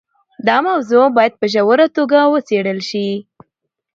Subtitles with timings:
[0.47, 3.07] دا موضوع باید په ژوره توګه وڅېړل شي.